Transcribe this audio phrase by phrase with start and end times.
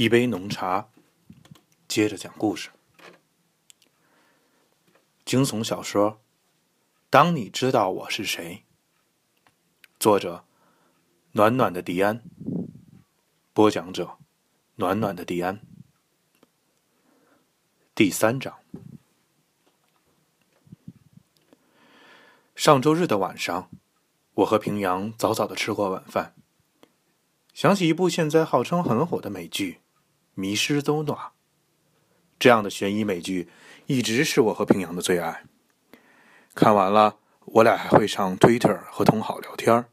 [0.00, 0.88] 一杯浓茶，
[1.86, 2.70] 接着讲故事。
[5.26, 6.12] 惊悚小说
[7.10, 8.64] 《当你知道我是谁》，
[9.98, 10.46] 作者：
[11.32, 12.22] 暖暖的迪安，
[13.52, 14.16] 播讲者：
[14.76, 15.60] 暖暖的迪安。
[17.94, 18.58] 第三章。
[22.56, 23.70] 上周日的晚上，
[24.32, 26.34] 我和平阳早早的吃过晚饭，
[27.52, 29.72] 想起一部现在号称很火的美剧
[30.40, 31.14] 《迷失邹诺》。
[32.38, 33.50] 这样的悬疑美剧
[33.86, 35.44] 一直是我和平阳的最爱。
[36.54, 39.84] 看完了，我俩还会上 Twitter 和同好聊天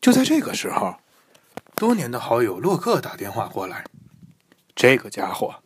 [0.00, 0.96] 就在这个时候，
[1.74, 3.84] 多年的好友洛克打电话过来。
[4.76, 5.62] 这个家伙，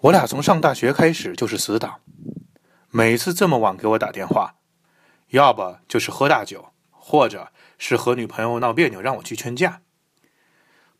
[0.00, 2.00] 我俩从上大学开始就是死党，
[2.90, 4.56] 每次这么晚给我打电话，
[5.28, 9.80] 要不就是喝大酒，或者是和女朋友闹别扭让我去劝架。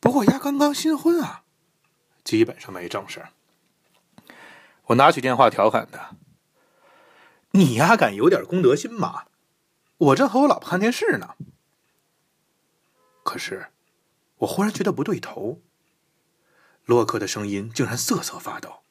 [0.01, 1.45] 不过丫刚刚新婚啊，
[2.25, 3.29] 基本上没正事
[4.87, 6.17] 我拿起电话调侃他
[7.53, 9.27] ：“你丫敢有点公德心吗？
[9.99, 11.37] 我正和我老婆看电视呢。”
[13.23, 13.69] 可是，
[14.39, 15.61] 我忽然觉得不对头。
[16.87, 18.83] 洛克的声音竟然瑟瑟发抖。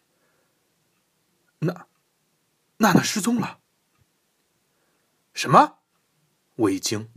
[1.60, 1.88] 娜，
[2.78, 3.60] 娜娜失踪了。
[5.34, 5.80] 什么？
[6.56, 7.12] 我一惊。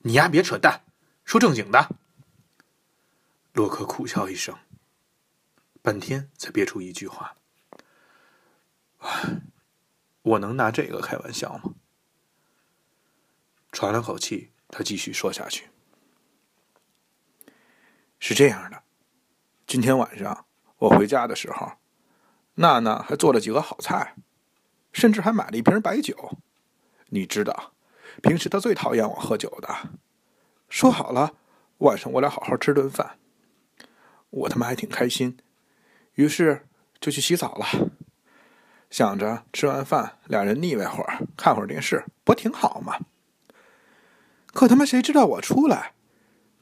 [0.00, 0.82] 你丫别扯淡，
[1.24, 1.94] 说正经的。
[3.52, 4.56] 洛克苦笑一声，
[5.82, 7.36] 半天才憋出一句话
[10.22, 11.74] ：“我能拿这个开玩笑吗？”
[13.70, 15.68] 喘了口气，他继续说下去
[18.18, 18.84] ：“是这样的。”
[19.68, 20.46] 今天晚上
[20.78, 21.72] 我回家的时候，
[22.54, 24.16] 娜娜还做了几个好菜，
[24.94, 26.38] 甚至还买了一瓶白酒。
[27.08, 27.74] 你知道，
[28.22, 29.90] 平时她最讨厌我喝酒的。
[30.70, 31.34] 说好了，
[31.78, 33.18] 晚上我俩好好吃顿饭。
[34.32, 35.38] 我他妈还挺开心，
[36.14, 36.66] 于是
[36.98, 37.66] 就去洗澡了，
[38.90, 42.98] 想着吃完饭俩人腻歪会儿，看会儿电视，不挺好吗？
[44.46, 45.92] 可他妈谁知道我出来，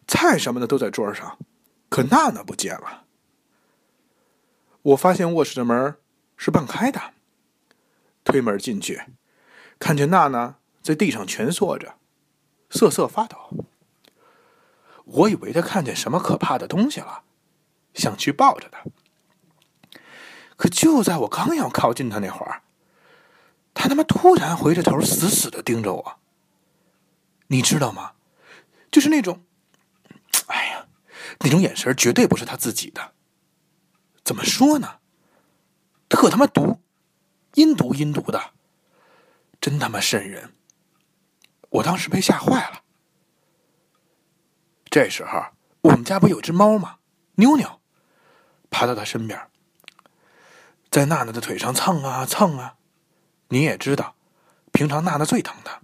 [0.07, 1.39] 菜什么的都在桌上。
[1.89, 3.05] 可娜娜不见了。
[4.83, 5.97] 我发现卧室的门
[6.37, 7.15] 是半开的，
[8.23, 9.03] 推门进去，
[9.79, 11.97] 看见娜娜在地上蜷缩着，
[12.71, 13.67] 瑟瑟发抖。
[15.05, 17.25] 我以为她看见什么可怕的东西了，
[17.95, 18.85] 想去抱着他。
[20.57, 22.63] 可就在我刚要靠近他那会儿，
[23.75, 26.21] 她他妈突然回着头，死死的盯着我。
[27.49, 28.13] 你知道吗？
[28.91, 29.45] 就是那种，
[30.47, 30.87] 哎呀。
[31.43, 33.13] 那种眼神绝对不是他自己的。
[34.23, 34.99] 怎么说呢？
[36.09, 36.81] 特他妈毒，
[37.55, 38.53] 阴毒阴毒的，
[39.59, 40.53] 真他妈瘆人。
[41.71, 42.83] 我当时被吓坏了。
[44.91, 45.47] 这时候，
[45.83, 46.99] 我们家不有只猫吗？
[47.37, 47.80] 妞妞，
[48.71, 49.39] 爬到他身边，
[50.91, 52.77] 在娜娜的腿上蹭啊蹭啊。
[53.49, 54.15] 你也知道，
[54.73, 55.81] 平常娜娜最疼他。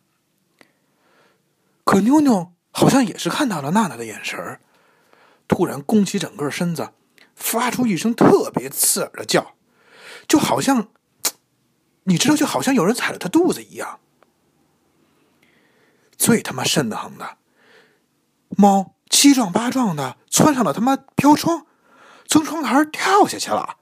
[1.84, 4.60] 可妞妞好像也是看到了娜娜的眼神。
[5.48, 6.90] 突然弓起整个身子，
[7.34, 9.54] 发出一声特别刺耳的叫，
[10.26, 10.88] 就好像，
[12.02, 14.00] 你知道，就好像有人踩了他肚子一样。
[16.18, 17.38] 最他妈瘆得慌的，
[18.56, 21.66] 猫七撞八撞的窜上了他妈飘窗，
[22.28, 23.78] 从窗台跳下去了。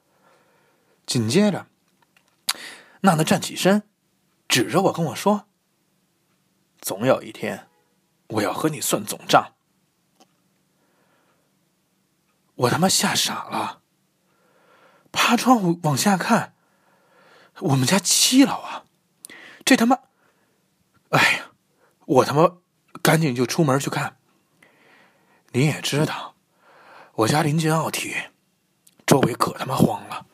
[1.07, 1.67] 紧接着，
[3.01, 3.83] 娜娜站起身，
[4.49, 5.47] 指着我跟我说
[6.81, 7.69] ：“总有一天，
[8.29, 9.53] 我要和你算总账。”
[12.57, 13.83] 我他妈吓傻了，
[15.11, 16.55] 趴窗户往下看，
[17.59, 18.85] 我们家七楼啊，
[19.65, 19.99] 这他妈，
[21.11, 21.51] 哎呀，
[22.07, 22.59] 我他妈
[23.03, 24.19] 赶紧就出门去看。
[25.51, 26.37] 你也知道，
[27.15, 28.15] 我家临近奥体，
[29.15, 30.27] 周围可他妈荒了，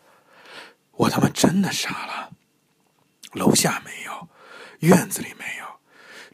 [0.93, 2.33] 我他妈真的傻了，
[3.33, 4.27] 楼下没有，
[4.79, 5.81] 院子里没有，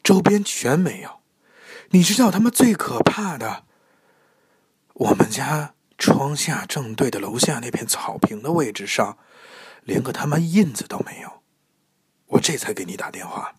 [0.01, 1.19] 周边全没有。
[1.89, 3.65] 你知道他妈最可怕的，
[4.93, 5.73] 我们家。
[5.97, 9.17] 窗下正对着楼下那片草坪的位置上，
[9.83, 11.41] 连个他妈印子都没有。
[12.27, 13.55] 我这才给你打电话。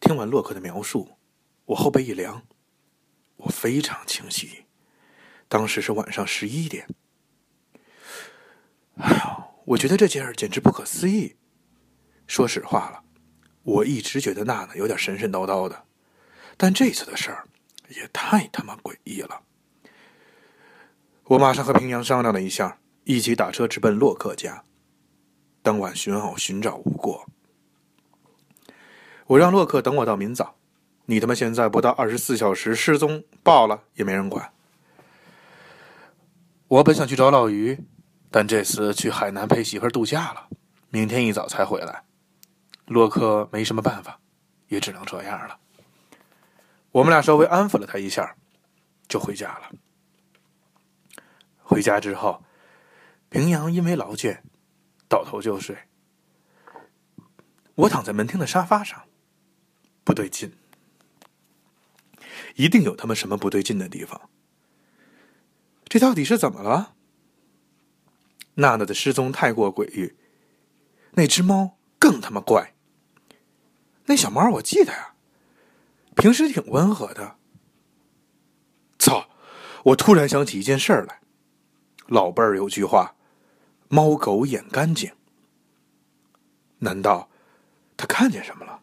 [0.00, 1.18] 听完洛克的描述，
[1.66, 2.46] 我后背一凉。
[3.38, 4.66] 我非常清晰，
[5.50, 6.88] 当时是晚上十一点。
[8.96, 11.36] 哎呀，我觉得这件事简直不可思议。
[12.26, 13.02] 说实话了，
[13.64, 15.84] 我一直觉得娜娜有点神神叨叨的，
[16.56, 17.46] 但这次的事儿。
[17.90, 19.42] 也太他妈诡异了！
[21.24, 24.62] 我马上和平阳商量了一下，一起打车直奔洛克家。
[25.60, 27.26] 当晚寻好寻找无果，
[29.26, 30.54] 我让洛克等我到明早，
[31.06, 34.52] 你他妈现在不到二十四小时失踪，报了也没人管。
[36.70, 37.76] 我本想去找老于，
[38.30, 40.48] 但这次去海南陪媳妇度假了，
[40.88, 42.04] 明天一早才回来。
[42.86, 44.20] 洛克没什么办法，
[44.68, 45.58] 也只能这样了。
[46.92, 48.36] 我们俩稍微安抚了他一下，
[49.08, 49.72] 就回家了。
[51.58, 52.40] 回家之后，
[53.30, 54.38] 平阳因为劳倦，
[55.08, 55.76] 倒头就睡。
[57.74, 59.02] 我躺在门厅的沙发上，
[60.04, 60.56] 不对劲，
[62.54, 64.30] 一定有他们什么不对劲的地方。
[65.90, 66.94] 这到底是怎么了？
[68.54, 70.14] 娜娜的失踪太过诡异，
[71.14, 72.74] 那只猫更他妈怪。
[74.04, 75.14] 那小猫我记得呀，
[76.14, 77.36] 平时挺温和的。
[79.00, 79.28] 操！
[79.82, 81.20] 我突然想起一件事儿来，
[82.06, 83.16] 老辈儿有句话
[83.88, 85.12] ：“猫狗眼干净。”
[86.78, 87.28] 难道？
[87.96, 88.82] 他看见什么了？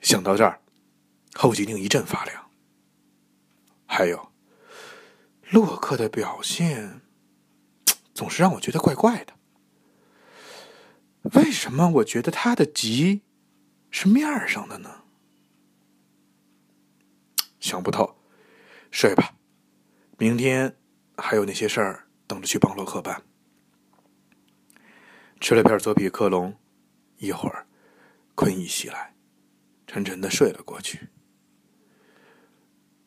[0.00, 0.60] 想到这儿，
[1.34, 2.50] 后脊梁一阵发凉。
[3.86, 4.32] 还有，
[5.50, 7.00] 洛克的表现
[8.14, 9.34] 总是让我觉得怪怪的。
[11.34, 13.22] 为什么我觉得他的急
[13.90, 15.04] 是面上的呢？
[17.60, 18.16] 想不透，
[18.90, 19.36] 睡吧。
[20.18, 20.76] 明天
[21.16, 23.22] 还有那些事儿等着去帮洛克办。
[25.40, 26.56] 吃了片左匹克隆。
[27.18, 27.66] 一会儿，
[28.34, 29.14] 困意袭来，
[29.86, 31.08] 沉沉的睡了过去。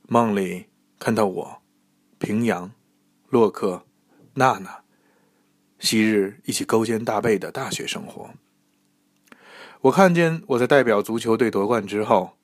[0.07, 0.65] 梦里
[0.97, 1.61] 看到我、
[2.19, 2.73] 平阳、
[3.29, 3.85] 洛克、
[4.33, 4.81] 娜娜，
[5.79, 8.31] 昔日一起勾肩搭背的大学生活。
[9.81, 12.37] 我看见我在代表足球队夺冠之后，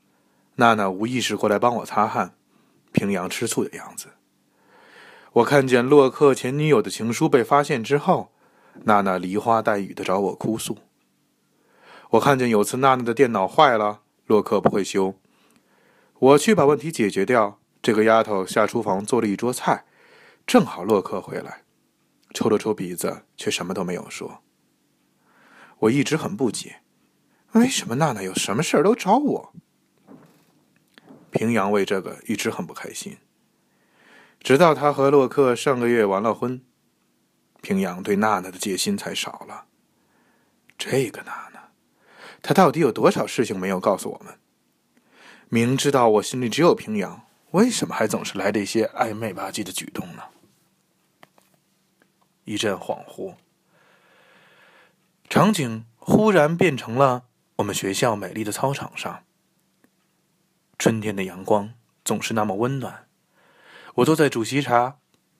[0.55, 2.35] 娜娜无意识过来帮我擦汗，
[2.93, 4.07] 平阳吃醋的样子。
[5.33, 8.31] 我看见洛克前女友的情书被发现之后，
[8.85, 10.77] 娜娜梨花带雨的找我哭诉。
[12.11, 15.15] 我看见有次娜娜的电脑坏了，洛克不会修，
[16.17, 17.59] 我去把问题解决掉。
[17.85, 19.85] 这个丫头下厨房做了一桌菜，
[20.47, 21.61] 正好洛克回来，
[22.33, 24.41] 抽了抽鼻子，却什么都没有说。
[25.77, 26.81] 我一直很不解，
[27.51, 29.53] 为什么娜娜有什么事儿都找我？
[31.29, 33.19] 平阳为这个一直很不开心，
[34.39, 36.65] 直到他和洛克上个月完了婚，
[37.61, 39.65] 平阳对娜娜的戒心才少了。
[40.75, 41.69] 这个娜娜。
[42.41, 44.39] 她到底有多少事情没有告诉我们？
[45.49, 47.21] 明知道我心里只有平阳，
[47.55, 50.23] 为什么还总是来这些暧昧吧唧的举动呢？
[52.43, 53.35] 一阵恍惚，
[55.29, 59.23] 场景忽然变成了我们学校美丽的操场上。
[60.77, 61.73] 春天的阳光
[62.03, 63.07] 总是那么温暖。
[63.95, 64.97] 我坐在主席茶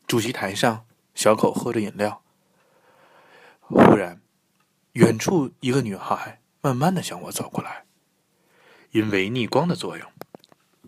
[0.08, 2.24] 主席台上，小口喝着饮料。
[3.60, 4.22] 忽然，
[4.94, 6.40] 远处一个女孩。
[6.62, 7.84] 慢慢的向我走过来，
[8.92, 10.12] 因为逆光的作用，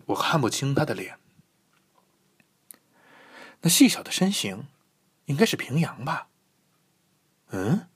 [0.08, 1.18] 我看不清他的脸。
[3.60, 4.68] 那细小的身形，
[5.24, 6.28] 应该是平阳吧？
[7.48, 7.88] 嗯，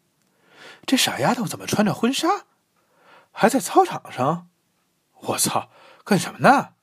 [0.87, 2.47] 这傻丫头怎么穿着婚纱，
[3.31, 4.49] 还在操场上？
[5.15, 5.71] 我操，
[6.05, 6.75] 干什么呢？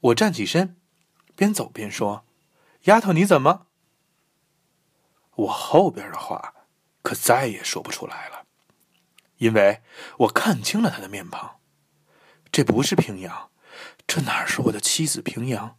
[0.00, 0.80] 我站起身，
[1.36, 2.24] 边走边说
[2.84, 3.66] ：“丫头，你怎么？”
[5.36, 6.54] 我后边的话
[7.02, 8.46] 可再也说不出来了。
[9.36, 9.82] 因为
[10.18, 11.60] 我看清了他的面庞，
[12.50, 13.49] 这不是平阳，
[14.12, 15.78] 这哪是我的妻子平阳，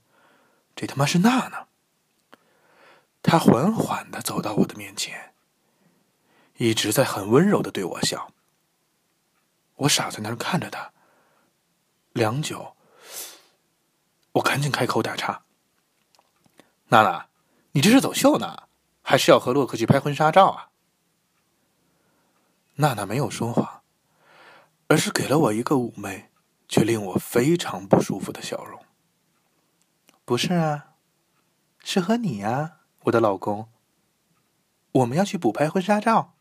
[0.73, 1.67] 这他妈是娜娜。
[3.21, 5.33] 他缓缓的走到我的面前，
[6.55, 8.31] 一直在很温柔的对我笑。
[9.75, 10.93] 我傻在那儿看着他，
[12.13, 12.77] 良久，
[14.31, 15.43] 我赶紧开口打岔
[16.88, 17.27] ：“娜娜，
[17.73, 18.69] 你这是走秀呢，
[19.01, 20.69] 还是要和洛克去拍婚纱照啊？”
[22.79, 23.83] 娜娜没有说话，
[24.88, 26.30] 而是给了我一个妩媚
[26.71, 28.81] 却令我非常不舒服的笑容。
[30.23, 30.93] 不是啊，
[31.83, 33.67] 是和你呀，我的老公。
[34.93, 36.33] 我们要去补拍婚纱照。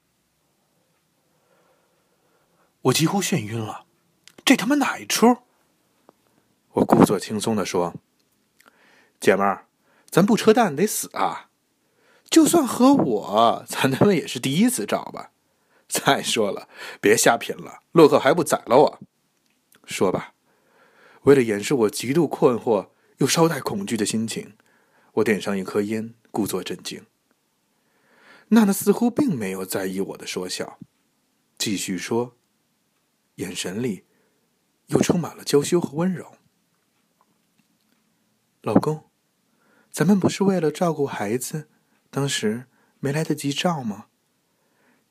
[2.83, 3.87] 我几乎眩晕了，
[4.45, 5.39] 这他妈哪一出？
[6.75, 7.95] 我故作轻松的说
[9.19, 9.67] ：“姐们儿，
[10.09, 11.51] 咱不扯淡得死啊！
[12.31, 15.33] 就算和我，咱他妈也是第一次照吧。”
[15.91, 16.69] 再说了，
[17.01, 19.01] 别瞎贫了，洛克还不宰了我？
[19.91, 20.35] 说吧。
[21.23, 24.57] 为了掩饰我极度困惑又稍带恐惧的心情，
[25.15, 27.05] 我点上一颗烟，故作镇静。
[28.49, 30.79] 娜娜似乎并没有在意我的说笑，
[31.59, 32.37] 继续说，
[33.35, 34.07] 眼神里
[34.87, 36.37] 又充满了娇羞和温柔。
[38.63, 39.11] 老公，
[39.91, 41.69] 咱们不是为了照顾孩子，
[42.09, 42.67] 当时
[42.99, 44.07] 没来得及照吗？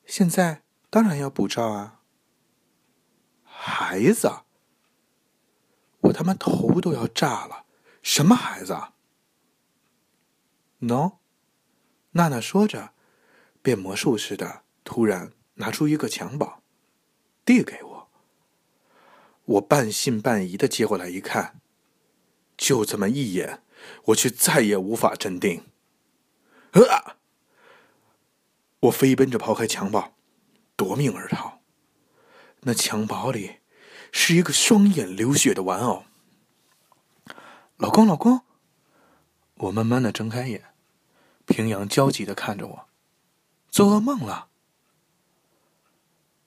[0.05, 0.63] 现在。
[0.91, 2.01] 当然要补照啊！
[3.43, 4.27] 孩子，
[6.01, 7.65] 我他妈头都要炸了！
[8.01, 8.77] 什么孩子
[10.79, 11.17] ？No，
[12.11, 12.93] 娜娜说着，
[13.61, 16.61] 变魔术似的，突然拿出一个襁褓，
[17.43, 18.09] 递给我。
[19.45, 21.59] 我半信半疑的接过来一看，
[22.57, 23.63] 就这么一眼，
[24.05, 25.65] 我却再也无法镇定。
[26.71, 27.17] 啊！
[28.81, 30.13] 我飞奔着抛开襁褓，
[30.77, 31.61] 夺命而逃。
[32.61, 33.58] 那襁褓里
[34.11, 36.03] 是一个双眼流血的玩偶。
[37.77, 38.41] 老公，老公，
[39.55, 40.73] 我慢慢的睁开眼，
[41.45, 42.89] 平阳焦急的看着我，
[43.69, 44.49] 做噩梦了。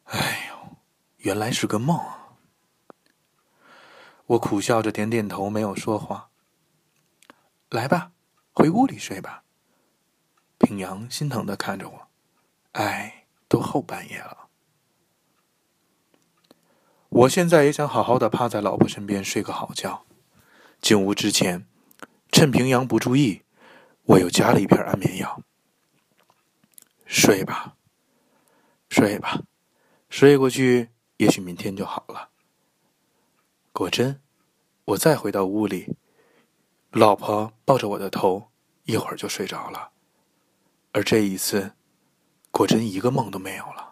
[0.05, 0.77] 哎呦，
[1.19, 1.99] 原来是个梦。
[4.27, 6.31] 我苦笑着点点头，没有说话。
[7.71, 8.13] 来吧，
[8.53, 9.43] 回屋里睡吧。
[10.59, 12.09] 平阳心疼的看着我，
[12.73, 14.49] 哎，都后半夜了。
[17.15, 20.07] 我现在也想好好的趴在老婆身边睡个好觉。
[20.81, 21.67] 进屋之前，
[22.31, 23.43] 趁平阳不注意，
[24.05, 25.43] 我又加了一片安眠药。
[27.05, 27.77] 睡吧，
[28.89, 29.43] 睡吧，
[30.09, 30.89] 睡过去，
[31.19, 32.31] 也许明天就好了。
[33.73, 34.23] 果真，
[34.87, 35.95] 我再回到屋里，
[36.93, 38.49] 老婆抱着我的头，
[38.85, 39.91] 一会儿就睡着了。
[40.93, 41.73] 而这一次，
[42.51, 43.92] 果真一个梦都没有了。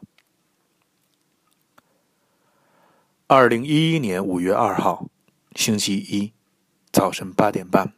[3.32, 5.08] 二零一一年五月二号，
[5.54, 6.32] 星期一。
[6.90, 7.94] 早晨八点半，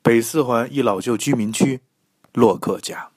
[0.00, 1.82] 北四环一老旧居民区，
[2.32, 3.10] 洛克家。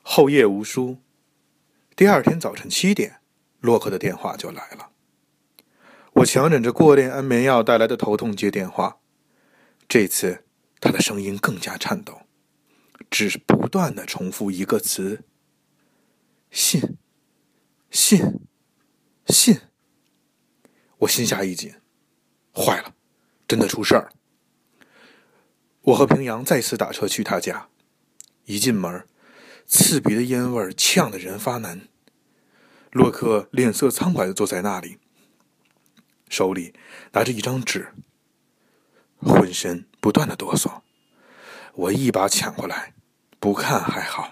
[0.00, 0.96] 后夜无书。
[1.94, 3.20] 第二天早晨七点，
[3.60, 4.88] 洛克的电话就来了。
[6.14, 8.96] 我强忍着过量安眠药带来的头痛接电话。
[9.86, 10.46] 这次
[10.80, 12.22] 他的声音更加颤抖，
[13.10, 15.22] 只是不断的重复一个词
[16.50, 16.96] ：“信，
[17.90, 18.40] 信，
[19.26, 19.60] 信。”
[20.98, 21.74] 我心下一紧。
[22.56, 22.94] 坏了，
[23.48, 24.12] 真的出事儿了！
[25.80, 27.68] 我和平阳再次打车去他家，
[28.44, 29.04] 一进门，
[29.66, 31.88] 刺鼻的烟味呛得人发难。
[32.92, 34.98] 洛克脸色苍白的坐在那里，
[36.28, 36.74] 手里
[37.10, 37.92] 拿着一张纸，
[39.18, 40.82] 浑身不断的哆嗦。
[41.74, 42.94] 我一把抢过来，
[43.40, 44.30] 不看还好，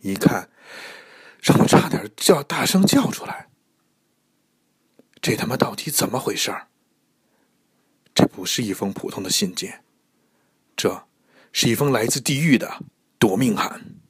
[0.00, 0.48] 一看，
[1.42, 3.50] 让我差点叫大声叫出来。
[5.22, 6.66] 这他妈到底怎么回事儿？
[8.12, 9.82] 这不是一封普通的信件，
[10.76, 11.06] 这
[11.52, 12.84] 是一封来自地狱的
[13.18, 14.01] 夺命函。